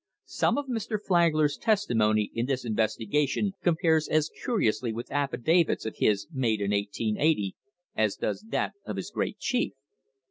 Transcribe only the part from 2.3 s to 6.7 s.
in this investigation compares as curiously with affidavits of his made